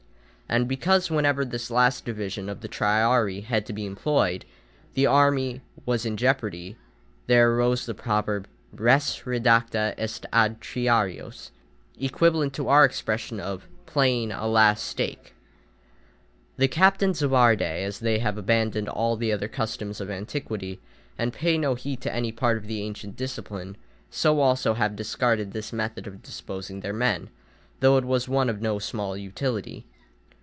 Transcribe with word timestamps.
And 0.53 0.67
because 0.67 1.09
whenever 1.09 1.45
this 1.45 1.71
last 1.71 2.03
division, 2.03 2.49
of 2.49 2.59
the 2.59 2.67
triarii, 2.67 3.39
had 3.45 3.65
to 3.67 3.71
be 3.71 3.85
employed, 3.85 4.43
the 4.95 5.05
army 5.05 5.61
was 5.85 6.05
in 6.05 6.17
jeopardy, 6.17 6.75
there 7.27 7.53
arose 7.53 7.85
the 7.85 7.93
proverb, 7.93 8.49
"Res 8.73 9.21
redacta 9.23 9.93
est 9.97 10.25
ad 10.33 10.59
triarios," 10.59 11.51
equivalent 11.97 12.51
to 12.55 12.67
our 12.67 12.83
expression 12.83 13.39
of 13.39 13.65
playing 13.85 14.33
a 14.33 14.45
last 14.45 14.85
stake. 14.85 15.33
The 16.57 16.67
captains 16.67 17.21
of 17.21 17.33
our 17.33 17.55
day, 17.55 17.85
as 17.85 17.99
they 17.99 18.19
have 18.19 18.37
abandoned 18.37 18.89
all 18.89 19.15
the 19.15 19.31
other 19.31 19.47
customs 19.47 20.01
of 20.01 20.11
antiquity, 20.11 20.81
and 21.17 21.31
pay 21.31 21.57
no 21.57 21.75
heed 21.75 22.01
to 22.01 22.13
any 22.13 22.33
part 22.33 22.57
of 22.57 22.67
the 22.67 22.81
ancient 22.81 23.15
discipline, 23.15 23.77
so 24.09 24.41
also 24.41 24.73
have 24.73 24.97
discarded 24.97 25.53
this 25.53 25.71
method 25.71 26.07
of 26.07 26.21
disposing 26.21 26.81
their 26.81 26.91
men, 26.91 27.29
though 27.79 27.95
it 27.95 28.03
was 28.03 28.27
one 28.27 28.49
of 28.49 28.61
no 28.61 28.79
small 28.79 29.15
utility. 29.15 29.85